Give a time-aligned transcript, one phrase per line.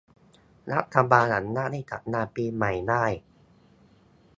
[0.73, 3.05] รัฐบาลอนุญาตให้จัดงานปีใหม่ได้